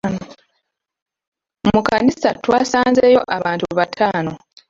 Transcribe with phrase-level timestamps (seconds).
[1.67, 4.31] Mu kkanisa twasanzeeyo abantu bataano.